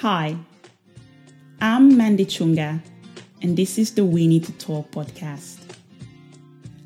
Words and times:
Hi, 0.00 0.36
I'm 1.58 1.96
Mandy 1.96 2.26
Chunga, 2.26 2.82
and 3.40 3.56
this 3.56 3.78
is 3.78 3.94
the 3.94 4.04
We 4.04 4.26
Need 4.26 4.44
to 4.44 4.52
Talk 4.52 4.90
podcast. 4.90 5.58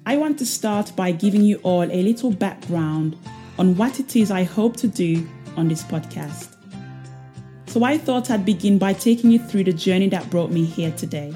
I 0.06 0.16
want 0.16 0.38
to 0.38 0.46
start 0.46 0.94
by 0.94 1.10
giving 1.10 1.42
you 1.42 1.56
all 1.64 1.82
a 1.82 2.02
little 2.04 2.30
background 2.30 3.16
on 3.58 3.74
what 3.74 3.98
it 3.98 4.14
is 4.14 4.30
I 4.30 4.44
hope 4.44 4.76
to 4.76 4.86
do 4.86 5.28
on 5.56 5.66
this 5.66 5.82
podcast. 5.82 6.54
So 7.66 7.82
I 7.82 7.98
thought 7.98 8.30
I'd 8.30 8.44
begin 8.44 8.78
by 8.78 8.92
taking 8.92 9.32
you 9.32 9.40
through 9.40 9.64
the 9.64 9.72
journey 9.72 10.08
that 10.10 10.30
brought 10.30 10.52
me 10.52 10.64
here 10.64 10.92
today. 10.92 11.34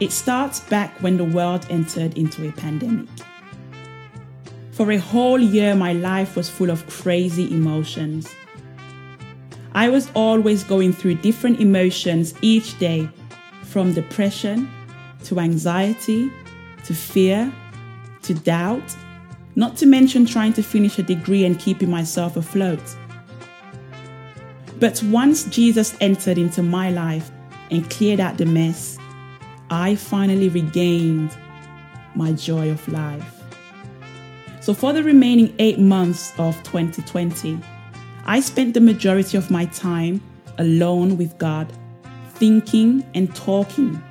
It 0.00 0.10
starts 0.10 0.58
back 0.58 1.00
when 1.02 1.18
the 1.18 1.24
world 1.24 1.64
entered 1.70 2.18
into 2.18 2.48
a 2.48 2.50
pandemic. 2.50 3.08
For 4.72 4.90
a 4.90 4.98
whole 4.98 5.38
year, 5.38 5.76
my 5.76 5.92
life 5.92 6.34
was 6.34 6.50
full 6.50 6.70
of 6.70 6.84
crazy 6.88 7.54
emotions 7.54 8.34
I 9.78 9.88
was 9.88 10.10
always 10.14 10.64
going 10.64 10.92
through 10.92 11.22
different 11.22 11.60
emotions 11.60 12.34
each 12.42 12.76
day 12.80 13.08
from 13.62 13.92
depression 13.92 14.68
to 15.26 15.38
anxiety 15.38 16.32
to 16.84 16.92
fear 16.92 17.52
to 18.22 18.34
doubt, 18.34 18.96
not 19.54 19.76
to 19.76 19.86
mention 19.86 20.26
trying 20.26 20.52
to 20.54 20.64
finish 20.64 20.98
a 20.98 21.04
degree 21.04 21.44
and 21.44 21.60
keeping 21.60 21.88
myself 21.88 22.36
afloat. 22.36 22.82
But 24.80 25.00
once 25.04 25.44
Jesus 25.44 25.94
entered 26.00 26.38
into 26.38 26.60
my 26.60 26.90
life 26.90 27.30
and 27.70 27.88
cleared 27.88 28.18
out 28.18 28.36
the 28.36 28.46
mess, 28.46 28.98
I 29.70 29.94
finally 29.94 30.48
regained 30.48 31.30
my 32.16 32.32
joy 32.32 32.72
of 32.72 32.88
life. 32.88 33.44
So, 34.60 34.74
for 34.74 34.92
the 34.92 35.04
remaining 35.04 35.54
eight 35.60 35.78
months 35.78 36.32
of 36.36 36.60
2020, 36.64 37.60
I 38.28 38.40
spent 38.40 38.74
the 38.74 38.80
majority 38.82 39.38
of 39.38 39.50
my 39.50 39.64
time 39.64 40.20
alone 40.58 41.16
with 41.16 41.38
God, 41.38 41.66
thinking 42.34 43.02
and 43.14 43.34
talking 43.34 44.02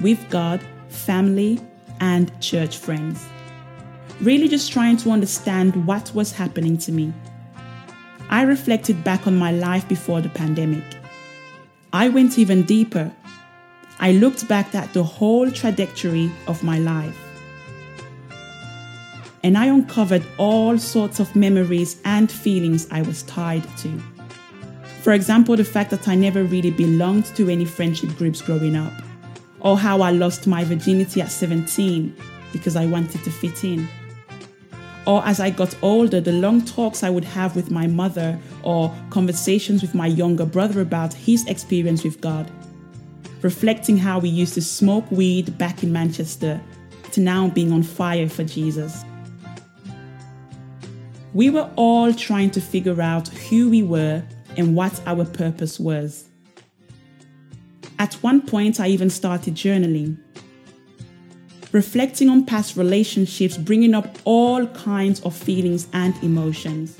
with 0.00 0.18
God, 0.28 0.60
family, 0.88 1.60
and 2.00 2.32
church 2.40 2.78
friends. 2.78 3.24
Really 4.20 4.48
just 4.48 4.72
trying 4.72 4.96
to 4.96 5.12
understand 5.12 5.86
what 5.86 6.12
was 6.16 6.32
happening 6.32 6.78
to 6.78 6.90
me. 6.90 7.12
I 8.28 8.42
reflected 8.42 9.04
back 9.04 9.28
on 9.28 9.36
my 9.36 9.52
life 9.52 9.88
before 9.88 10.20
the 10.20 10.30
pandemic. 10.30 10.82
I 11.92 12.08
went 12.08 12.40
even 12.40 12.64
deeper. 12.64 13.12
I 14.00 14.10
looked 14.10 14.48
back 14.48 14.74
at 14.74 14.92
the 14.94 15.04
whole 15.04 15.48
trajectory 15.48 16.32
of 16.48 16.64
my 16.64 16.80
life 16.80 17.29
and 19.42 19.56
I 19.56 19.66
uncovered 19.66 20.22
all 20.38 20.78
sorts 20.78 21.20
of 21.20 21.34
memories 21.34 22.00
and 22.04 22.30
feelings 22.30 22.86
I 22.90 23.02
was 23.02 23.22
tied 23.22 23.64
to. 23.78 24.02
For 25.02 25.12
example, 25.12 25.56
the 25.56 25.64
fact 25.64 25.90
that 25.90 26.08
I 26.08 26.14
never 26.14 26.44
really 26.44 26.70
belonged 26.70 27.24
to 27.36 27.48
any 27.48 27.64
friendship 27.64 28.16
groups 28.16 28.42
growing 28.42 28.76
up, 28.76 28.92
or 29.60 29.78
how 29.78 30.02
I 30.02 30.10
lost 30.10 30.46
my 30.46 30.64
virginity 30.64 31.22
at 31.22 31.30
17 31.30 32.14
because 32.52 32.76
I 32.76 32.86
wanted 32.86 33.24
to 33.24 33.30
fit 33.30 33.64
in. 33.64 33.88
Or 35.06 35.24
as 35.24 35.40
I 35.40 35.50
got 35.50 35.74
older, 35.82 36.20
the 36.20 36.32
long 36.32 36.64
talks 36.64 37.02
I 37.02 37.10
would 37.10 37.24
have 37.24 37.56
with 37.56 37.70
my 37.70 37.86
mother 37.86 38.38
or 38.62 38.94
conversations 39.08 39.80
with 39.80 39.94
my 39.94 40.06
younger 40.06 40.44
brother 40.44 40.82
about 40.82 41.14
his 41.14 41.46
experience 41.46 42.04
with 42.04 42.20
God, 42.20 42.50
reflecting 43.40 43.96
how 43.96 44.18
we 44.18 44.28
used 44.28 44.54
to 44.54 44.62
smoke 44.62 45.10
weed 45.10 45.56
back 45.56 45.82
in 45.82 45.92
Manchester 45.92 46.60
to 47.12 47.20
now 47.20 47.48
being 47.48 47.72
on 47.72 47.82
fire 47.82 48.28
for 48.28 48.44
Jesus. 48.44 49.04
We 51.32 51.48
were 51.48 51.70
all 51.76 52.12
trying 52.12 52.50
to 52.52 52.60
figure 52.60 53.00
out 53.00 53.28
who 53.28 53.70
we 53.70 53.82
were 53.82 54.22
and 54.56 54.74
what 54.74 55.00
our 55.06 55.24
purpose 55.24 55.78
was. 55.78 56.24
At 57.98 58.14
one 58.14 58.42
point, 58.42 58.80
I 58.80 58.88
even 58.88 59.10
started 59.10 59.54
journaling, 59.54 60.18
reflecting 61.70 62.28
on 62.28 62.46
past 62.46 62.76
relationships, 62.76 63.56
bringing 63.56 63.94
up 63.94 64.18
all 64.24 64.66
kinds 64.68 65.20
of 65.20 65.36
feelings 65.36 65.86
and 65.92 66.14
emotions. 66.22 66.96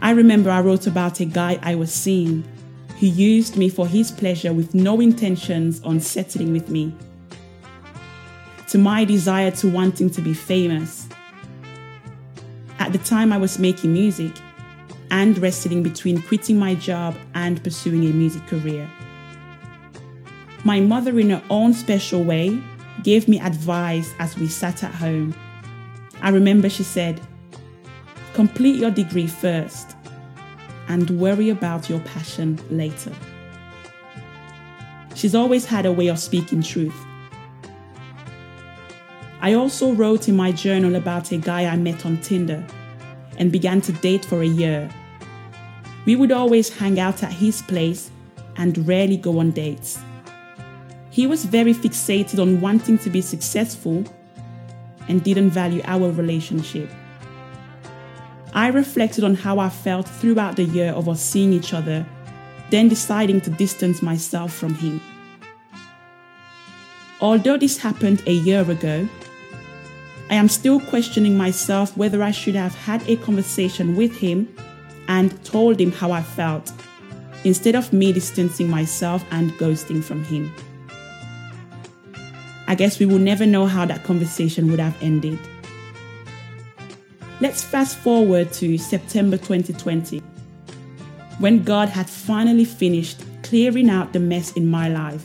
I 0.00 0.10
remember 0.10 0.50
I 0.50 0.60
wrote 0.60 0.86
about 0.86 1.20
a 1.20 1.24
guy 1.24 1.58
I 1.62 1.74
was 1.74 1.92
seeing 1.92 2.44
who 3.00 3.06
used 3.06 3.56
me 3.56 3.70
for 3.70 3.86
his 3.86 4.10
pleasure 4.10 4.52
with 4.52 4.74
no 4.74 5.00
intentions 5.00 5.82
on 5.82 5.98
settling 6.00 6.52
with 6.52 6.68
me. 6.68 6.94
To 8.68 8.78
my 8.78 9.04
desire 9.04 9.50
to 9.52 9.68
wanting 9.68 10.10
to 10.10 10.20
be 10.20 10.34
famous, 10.34 10.99
at 12.90 12.98
the 12.98 13.08
time, 13.08 13.32
I 13.32 13.38
was 13.38 13.60
making 13.60 13.92
music 13.92 14.32
and 15.12 15.38
wrestling 15.38 15.84
between 15.84 16.20
quitting 16.22 16.58
my 16.58 16.74
job 16.74 17.16
and 17.34 17.62
pursuing 17.62 18.04
a 18.04 18.12
music 18.12 18.44
career. 18.48 18.90
My 20.64 20.80
mother, 20.80 21.16
in 21.20 21.30
her 21.30 21.42
own 21.50 21.72
special 21.72 22.24
way, 22.24 22.60
gave 23.04 23.28
me 23.28 23.38
advice 23.38 24.12
as 24.18 24.36
we 24.36 24.48
sat 24.48 24.82
at 24.82 24.92
home. 24.92 25.36
I 26.20 26.30
remember 26.30 26.68
she 26.68 26.82
said, 26.82 27.20
Complete 28.34 28.80
your 28.80 28.90
degree 28.90 29.28
first 29.28 29.94
and 30.88 31.08
worry 31.10 31.48
about 31.48 31.88
your 31.88 32.00
passion 32.00 32.58
later. 32.70 33.12
She's 35.14 35.36
always 35.36 35.64
had 35.64 35.86
a 35.86 35.92
way 35.92 36.08
of 36.08 36.18
speaking 36.18 36.60
truth. 36.60 36.96
I 39.40 39.54
also 39.54 39.92
wrote 39.92 40.28
in 40.28 40.34
my 40.34 40.50
journal 40.50 40.96
about 40.96 41.30
a 41.30 41.36
guy 41.36 41.66
I 41.66 41.76
met 41.76 42.04
on 42.04 42.20
Tinder 42.20 42.66
and 43.38 43.52
began 43.52 43.80
to 43.82 43.92
date 43.92 44.24
for 44.24 44.42
a 44.42 44.46
year. 44.46 44.88
We 46.06 46.16
would 46.16 46.32
always 46.32 46.68
hang 46.68 46.98
out 46.98 47.22
at 47.22 47.32
his 47.32 47.62
place 47.62 48.10
and 48.56 48.86
rarely 48.86 49.16
go 49.16 49.38
on 49.38 49.50
dates. 49.50 49.98
He 51.10 51.26
was 51.26 51.44
very 51.44 51.74
fixated 51.74 52.40
on 52.40 52.60
wanting 52.60 52.98
to 52.98 53.10
be 53.10 53.20
successful 53.20 54.04
and 55.08 55.22
didn't 55.22 55.50
value 55.50 55.82
our 55.84 56.10
relationship. 56.10 56.88
I 58.54 58.68
reflected 58.68 59.24
on 59.24 59.34
how 59.34 59.58
I 59.58 59.68
felt 59.68 60.08
throughout 60.08 60.56
the 60.56 60.64
year 60.64 60.92
of 60.92 61.08
us 61.08 61.22
seeing 61.22 61.52
each 61.52 61.72
other, 61.72 62.06
then 62.70 62.88
deciding 62.88 63.40
to 63.42 63.50
distance 63.50 64.02
myself 64.02 64.52
from 64.52 64.74
him. 64.74 65.00
Although 67.20 67.58
this 67.58 67.76
happened 67.78 68.22
a 68.26 68.32
year 68.32 68.68
ago, 68.68 69.08
I 70.30 70.34
am 70.34 70.48
still 70.48 70.78
questioning 70.78 71.36
myself 71.36 71.96
whether 71.96 72.22
I 72.22 72.30
should 72.30 72.54
have 72.54 72.72
had 72.76 73.02
a 73.08 73.16
conversation 73.16 73.96
with 73.96 74.16
him 74.16 74.48
and 75.08 75.44
told 75.44 75.80
him 75.80 75.90
how 75.90 76.12
I 76.12 76.22
felt, 76.22 76.72
instead 77.42 77.74
of 77.74 77.92
me 77.92 78.12
distancing 78.12 78.70
myself 78.70 79.24
and 79.32 79.50
ghosting 79.54 80.04
from 80.04 80.22
him. 80.22 80.54
I 82.68 82.76
guess 82.76 83.00
we 83.00 83.06
will 83.06 83.18
never 83.18 83.44
know 83.44 83.66
how 83.66 83.84
that 83.86 84.04
conversation 84.04 84.70
would 84.70 84.78
have 84.78 84.96
ended. 85.02 85.36
Let's 87.40 87.64
fast 87.64 87.98
forward 87.98 88.52
to 88.52 88.78
September 88.78 89.36
2020, 89.36 90.20
when 91.40 91.64
God 91.64 91.88
had 91.88 92.08
finally 92.08 92.64
finished 92.64 93.24
clearing 93.42 93.90
out 93.90 94.12
the 94.12 94.20
mess 94.20 94.52
in 94.52 94.68
my 94.68 94.88
life. 94.88 95.24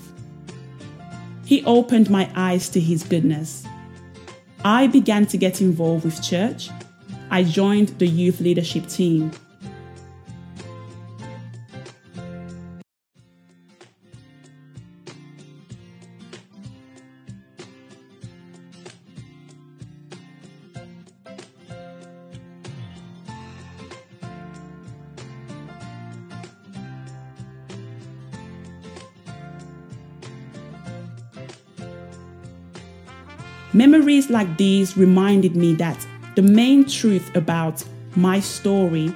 He 1.45 1.63
opened 1.65 2.09
my 2.09 2.27
eyes 2.35 2.69
to 2.69 2.79
His 2.79 3.03
goodness 3.03 3.67
I 4.65 4.87
began 4.87 5.27
to 5.27 5.37
get 5.37 5.61
involved 5.61 6.05
with 6.05 6.23
church. 6.23 6.71
I 7.29 7.43
joined 7.43 7.89
the 7.99 8.07
youth 8.07 8.41
leadership 8.41 8.87
team. 8.87 9.29
Memories 33.75 34.29
like 34.29 34.55
these 34.55 34.95
reminded 34.95 35.57
me 35.57 35.75
that 35.75 36.07
the 36.35 36.41
main 36.41 36.85
truth 36.85 37.35
about 37.35 37.83
my 38.15 38.39
story 38.39 39.13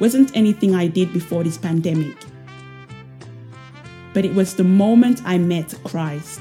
wasn't 0.00 0.36
anything 0.36 0.74
I 0.74 0.88
did 0.88 1.12
before 1.12 1.44
this 1.44 1.56
pandemic, 1.56 2.16
but 4.12 4.24
it 4.24 4.34
was 4.34 4.56
the 4.56 4.64
moment 4.64 5.22
I 5.24 5.38
met 5.38 5.72
Christ. 5.84 6.40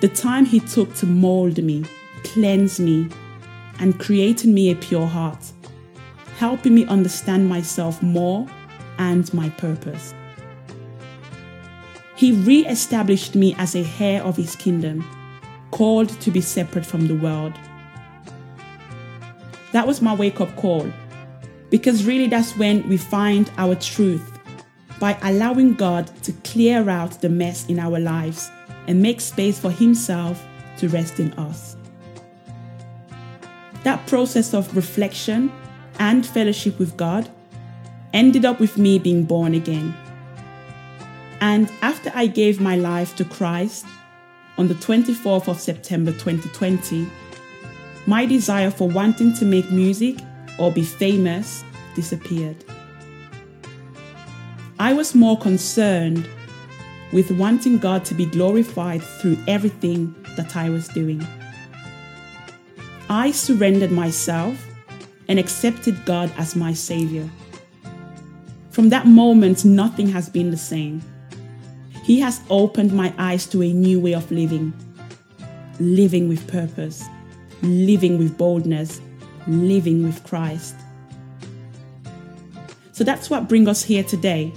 The 0.00 0.08
time 0.08 0.44
He 0.44 0.58
took 0.58 0.92
to 0.96 1.06
mold 1.06 1.62
me, 1.62 1.84
cleanse 2.24 2.80
me, 2.80 3.08
and 3.78 4.00
create 4.00 4.44
in 4.44 4.52
me 4.52 4.72
a 4.72 4.74
pure 4.74 5.06
heart, 5.06 5.52
helping 6.38 6.74
me 6.74 6.86
understand 6.86 7.48
myself 7.48 8.02
more 8.02 8.48
and 8.98 9.32
my 9.32 9.48
purpose. 9.50 10.12
He 12.16 12.32
re 12.32 12.66
established 12.66 13.36
me 13.36 13.54
as 13.58 13.76
a 13.76 13.86
heir 14.00 14.24
of 14.24 14.36
His 14.36 14.56
kingdom 14.56 15.04
called 15.72 16.08
to 16.20 16.30
be 16.30 16.40
separate 16.40 16.86
from 16.86 17.08
the 17.08 17.16
world. 17.16 17.52
That 19.72 19.86
was 19.86 20.00
my 20.00 20.14
wake 20.14 20.40
up 20.40 20.54
call. 20.56 20.86
Because 21.70 22.04
really, 22.04 22.28
that's 22.28 22.56
when 22.56 22.88
we 22.88 22.98
find 22.98 23.50
our 23.56 23.74
truth 23.74 24.38
by 25.00 25.18
allowing 25.22 25.74
God 25.74 26.06
to 26.22 26.32
clear 26.44 26.88
out 26.88 27.20
the 27.20 27.28
mess 27.28 27.66
in 27.66 27.80
our 27.80 27.98
lives 27.98 28.50
and 28.86 29.02
make 29.02 29.20
space 29.20 29.58
for 29.58 29.70
Himself 29.70 30.40
to 30.78 30.88
rest 30.88 31.18
in 31.18 31.32
us. 31.32 31.76
That 33.82 34.06
process 34.06 34.54
of 34.54 34.76
reflection 34.76 35.50
and 35.98 36.24
fellowship 36.24 36.78
with 36.78 36.96
God 36.96 37.28
ended 38.12 38.44
up 38.44 38.60
with 38.60 38.76
me 38.78 38.98
being 38.98 39.24
born 39.24 39.54
again. 39.54 39.94
And 41.40 41.72
after 41.80 42.12
I 42.14 42.26
gave 42.26 42.60
my 42.60 42.76
life 42.76 43.16
to 43.16 43.24
Christ 43.24 43.86
on 44.58 44.68
the 44.68 44.74
24th 44.74 45.48
of 45.48 45.60
September 45.60 46.12
2020, 46.12 47.06
my 48.06 48.26
desire 48.26 48.70
for 48.70 48.88
wanting 48.88 49.32
to 49.34 49.44
make 49.44 49.70
music 49.70 50.18
or 50.58 50.70
be 50.70 50.82
famous 50.82 51.64
disappeared. 51.94 52.56
I 54.78 54.92
was 54.92 55.14
more 55.14 55.38
concerned 55.38 56.28
with 57.12 57.30
wanting 57.30 57.78
God 57.78 58.04
to 58.06 58.14
be 58.14 58.26
glorified 58.26 59.02
through 59.02 59.38
everything 59.46 60.14
that 60.36 60.56
I 60.56 60.70
was 60.70 60.88
doing. 60.88 61.24
I 63.08 63.30
surrendered 63.30 63.92
myself 63.92 64.66
and 65.28 65.38
accepted 65.38 66.04
God 66.04 66.32
as 66.36 66.56
my 66.56 66.72
Savior. 66.72 67.28
From 68.70 68.88
that 68.88 69.06
moment, 69.06 69.64
nothing 69.64 70.08
has 70.08 70.28
been 70.28 70.50
the 70.50 70.56
same. 70.56 71.02
He 72.02 72.18
has 72.20 72.40
opened 72.50 72.92
my 72.92 73.14
eyes 73.18 73.46
to 73.46 73.62
a 73.62 73.72
new 73.72 74.00
way 74.00 74.14
of 74.14 74.30
living, 74.30 74.72
living 75.78 76.28
with 76.28 76.46
purpose, 76.48 77.04
living 77.62 78.18
with 78.18 78.36
boldness, 78.36 79.00
living 79.46 80.02
with 80.02 80.22
Christ. 80.24 80.74
So 82.92 83.04
that's 83.04 83.30
what 83.30 83.48
brings 83.48 83.68
us 83.68 83.82
here 83.82 84.02
today. 84.02 84.52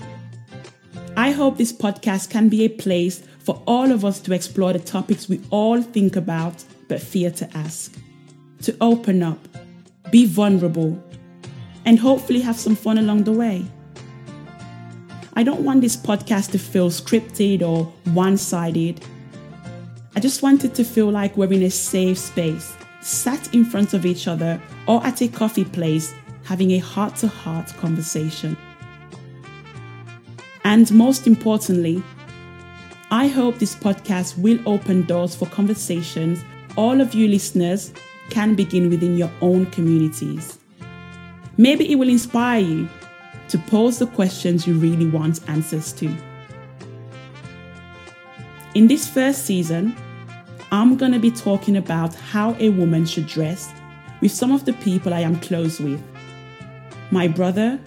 I 1.16 1.32
hope 1.32 1.58
this 1.58 1.72
podcast 1.72 2.30
can 2.30 2.50
be 2.50 2.66
a 2.66 2.70
place 2.70 3.24
for 3.40 3.62
all 3.68 3.92
of 3.92 4.04
us 4.04 4.20
to 4.22 4.34
explore 4.34 4.74
the 4.74 4.80
topics 4.80 5.30
we 5.30 5.40
all 5.52 5.82
think 5.82 6.16
about 6.16 6.64
but 6.88 7.00
fear 7.00 7.32
to 7.32 7.58
ask, 7.58 7.96
to 8.64 8.76
open 8.82 9.24
up, 9.24 9.40
be 10.12 10.26
vulnerable, 10.26 11.02
and 11.86 12.00
hopefully 12.00 12.42
have 12.42 12.58
some 12.58 12.76
fun 12.76 12.98
along 12.98 13.24
the 13.24 13.32
way. 13.32 13.66
I 15.38 15.44
don't 15.44 15.62
want 15.62 15.82
this 15.82 15.98
podcast 15.98 16.52
to 16.52 16.60
feel 16.60 16.90
scripted 16.90 17.62
or 17.62 17.86
one 18.14 18.38
sided. 18.38 19.04
I 20.16 20.22
just 20.22 20.42
want 20.42 20.64
it 20.64 20.74
to 20.76 20.84
feel 20.86 21.10
like 21.10 21.36
we're 21.36 21.52
in 21.52 21.64
a 21.64 21.70
safe 21.70 22.18
space, 22.18 22.74
sat 23.02 23.54
in 23.54 23.66
front 23.66 23.94
of 23.94 24.06
each 24.06 24.30
other 24.30 24.62
or 24.88 25.06
at 25.06 25.22
a 25.22 25.28
coffee 25.28 25.66
place 25.66 26.14
having 26.46 26.72
a 26.72 26.78
heart 26.78 27.18
to 27.18 27.28
heart 27.28 27.68
conversation. 27.78 28.56
And 30.64 30.90
most 30.94 31.28
importantly, 31.28 32.02
I 33.12 33.28
hope 33.28 33.60
this 33.60 33.76
podcast 33.76 34.38
will 34.38 34.60
open 34.66 35.04
doors 35.04 35.36
for 35.36 35.48
conversations 35.48 36.44
all 36.78 37.00
of 37.02 37.14
you 37.14 37.28
listeners 37.28 37.94
can 38.30 38.56
begin 38.56 38.90
within 38.90 39.18
your 39.18 39.32
own 39.42 39.66
communities. 39.68 40.58
Maybe 41.58 41.92
it 41.92 41.96
will 41.96 42.10
inspire 42.10 42.60
you 42.60 42.90
to 43.50 43.58
pose 43.58 44.00
the 44.00 44.08
questions 44.08 44.66
you 44.66 44.76
really 44.76 45.10
want 45.10 45.48
answers 45.50 45.94
to. 45.94 46.16
In 48.74 48.88
this 48.88 49.08
first 49.08 49.46
season, 49.46 49.96
I'm 50.72 50.98
going 50.98 51.12
to 51.14 51.20
be 51.20 51.32
talking 51.32 51.78
about 51.78 52.14
how 52.14 52.56
a 52.60 52.70
woman 52.70 53.06
should 53.06 53.28
dress 53.28 53.72
with 54.22 54.32
some 54.32 54.52
of 54.52 54.66
the 54.66 54.74
people 54.74 55.14
I 55.14 55.22
am 55.22 55.40
close 55.40 55.80
with 55.80 56.02
my 57.12 57.28
brother, 57.28 57.80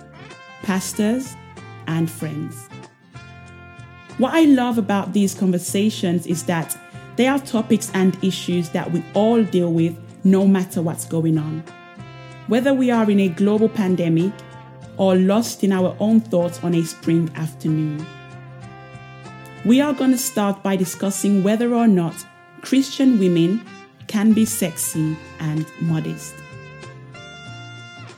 pastors, 0.62 1.34
and 1.86 2.10
friends. 2.10 2.68
What 4.18 4.34
I 4.34 4.42
love 4.42 4.78
about 4.78 5.12
these 5.12 5.34
conversations 5.34 6.26
is 6.26 6.44
that 6.44 6.76
they 7.16 7.26
are 7.26 7.38
topics 7.38 7.90
and 7.94 8.16
issues 8.24 8.70
that 8.70 8.90
we 8.90 9.04
all 9.14 9.42
deal 9.42 9.72
with 9.72 9.96
no 10.24 10.46
matter 10.46 10.80
what's 10.80 11.04
going 11.04 11.36
on. 11.36 11.62
Whether 12.46 12.72
we 12.72 12.90
are 12.90 13.10
in 13.10 13.20
a 13.20 13.28
global 13.28 13.68
pandemic 13.68 14.32
or 14.98 15.14
lost 15.16 15.64
in 15.64 15.72
our 15.72 15.96
own 16.00 16.20
thoughts 16.20 16.62
on 16.62 16.74
a 16.74 16.82
spring 16.84 17.30
afternoon. 17.36 18.04
We 19.64 19.80
are 19.80 19.92
going 19.92 20.10
to 20.10 20.18
start 20.18 20.62
by 20.62 20.76
discussing 20.76 21.42
whether 21.42 21.74
or 21.74 21.88
not 21.88 22.14
Christian 22.60 23.18
women 23.18 23.64
can 24.08 24.32
be 24.32 24.44
sexy 24.44 25.16
and 25.40 25.66
modest. 25.80 26.34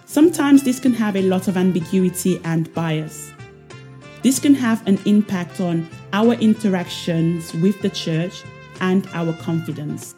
Sometimes 0.06 0.64
this 0.64 0.80
can 0.80 0.92
have 0.94 1.16
a 1.16 1.22
lot 1.22 1.48
of 1.48 1.56
ambiguity 1.56 2.40
and 2.44 2.72
bias. 2.74 3.32
This 4.22 4.38
can 4.38 4.54
have 4.54 4.86
an 4.86 4.98
impact 5.06 5.60
on 5.60 5.88
our 6.12 6.34
interactions 6.34 7.54
with 7.54 7.80
the 7.80 7.90
church 7.90 8.42
and 8.80 9.06
our 9.12 9.32
confidence. 9.34 10.14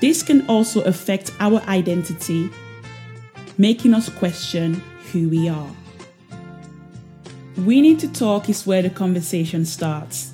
This 0.00 0.22
can 0.22 0.46
also 0.46 0.82
affect 0.82 1.32
our 1.40 1.60
identity, 1.62 2.50
making 3.58 3.94
us 3.94 4.08
question 4.08 4.82
who 5.12 5.28
we 5.28 5.48
are. 5.48 5.70
We 7.66 7.80
Need 7.80 7.98
to 8.00 8.08
Talk 8.12 8.48
is 8.48 8.66
where 8.66 8.82
the 8.82 8.90
conversation 8.90 9.64
starts. 9.64 10.32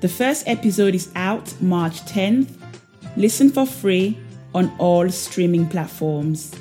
The 0.00 0.08
first 0.08 0.46
episode 0.46 0.94
is 0.94 1.10
out 1.14 1.54
March 1.62 2.02
10th. 2.02 2.50
Listen 3.16 3.50
for 3.50 3.66
free 3.66 4.18
on 4.54 4.70
all 4.78 5.08
streaming 5.10 5.66
platforms. 5.68 6.54